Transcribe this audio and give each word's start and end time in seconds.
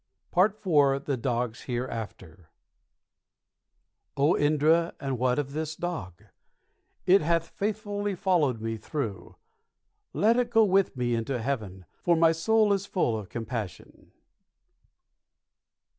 PART 0.31 0.57
IV 0.65 1.05
THE 1.05 1.15
DOG'S 1.15 1.65
HEREAFTER 1.65 2.49
_Oh, 4.17 4.35
Indra, 4.39 4.95
and 4.99 5.19
what 5.19 5.37
of 5.37 5.53
this 5.53 5.75
dog? 5.75 6.23
It 7.05 7.21
hath 7.21 7.49
faithfully 7.49 8.15
followed 8.15 8.59
me 8.61 8.77
through; 8.77 9.35
Let 10.11 10.37
it 10.37 10.49
go 10.49 10.63
with 10.63 10.97
me 10.97 11.13
into 11.13 11.39
Heaven, 11.39 11.85
for 12.01 12.15
my 12.15 12.31
soul 12.31 12.73
is 12.73 12.87
full 12.87 13.15
of 13.15 13.29
compassion. 13.29 14.11